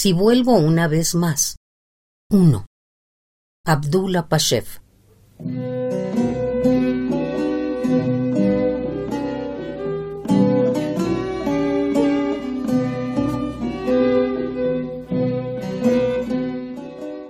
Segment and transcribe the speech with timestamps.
[0.00, 1.56] Si vuelvo una vez más.
[2.30, 2.66] 1.
[3.66, 4.64] Abdullah Pashev.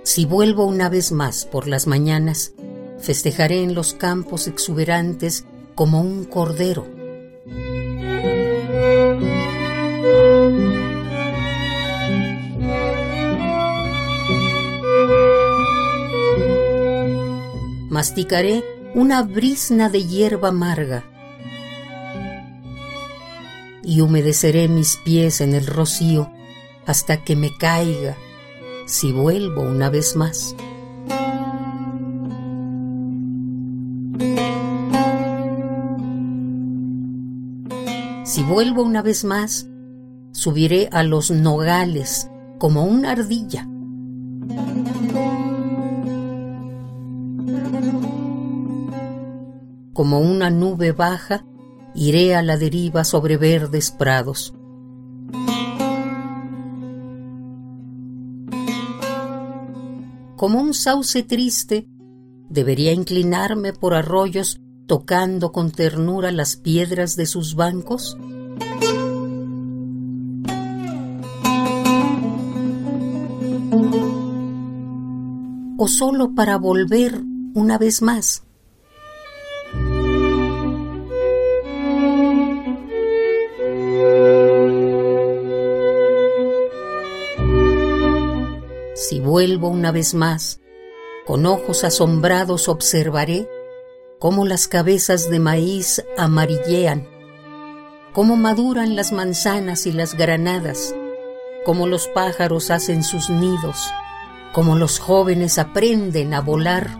[0.03, 2.53] Si vuelvo una vez más por las mañanas,
[2.99, 6.98] festejaré en los campos exuberantes como un cordero.
[17.89, 21.03] Masticaré una brisna de hierba amarga
[23.83, 26.31] y humedeceré mis pies en el rocío
[26.85, 28.15] hasta que me caiga
[28.85, 30.55] si vuelvo una vez más.
[38.23, 39.67] Si vuelvo una vez más,
[40.31, 43.67] subiré a los nogales como una ardilla.
[49.99, 51.45] Como una nube baja,
[51.93, 54.53] iré a la deriva sobre verdes prados.
[60.37, 61.85] como un sauce triste,
[62.47, 68.17] debería inclinarme por arroyos tocando con ternura las piedras de sus bancos?
[75.77, 77.21] ¿O solo para volver
[77.53, 78.45] una vez más?
[89.09, 90.59] Si vuelvo una vez más,
[91.25, 93.49] con ojos asombrados observaré
[94.19, 97.07] cómo las cabezas de maíz amarillean,
[98.13, 100.93] cómo maduran las manzanas y las granadas,
[101.65, 103.89] cómo los pájaros hacen sus nidos,
[104.53, 106.91] cómo los jóvenes aprenden a volar,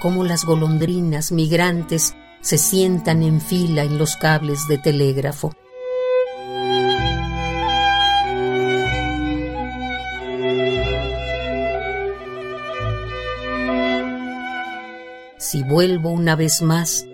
[0.00, 5.54] cómo las golondrinas migrantes se sientan en fila en los cables de telégrafo.
[15.42, 17.04] Si vuelvo una vez más,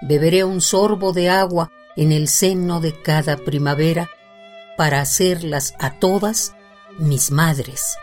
[0.00, 4.08] beberé un sorbo de agua en el seno de cada primavera
[4.78, 6.54] para hacerlas a todas
[6.98, 7.98] mis madres.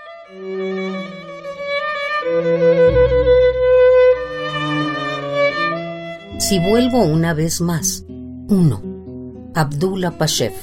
[6.38, 9.52] Si vuelvo una vez más, 1.
[9.56, 10.54] Abdullah Pashev